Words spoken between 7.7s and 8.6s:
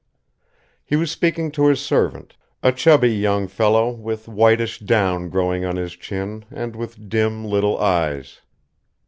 eyes.